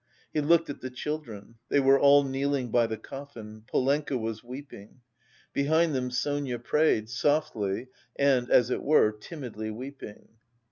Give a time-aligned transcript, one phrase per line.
[0.33, 5.01] He looked at the children: they were all kneeling by the coffin; Polenka was weeping.
[5.53, 7.85] Behind them Sonia prayed, softly
[8.15, 10.29] and, as it were, timidly weeping.